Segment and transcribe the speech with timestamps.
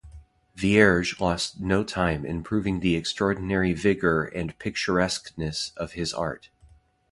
[0.55, 6.49] Vierge lost no time in proving the extraordinary vigour and picturesqueness of his art.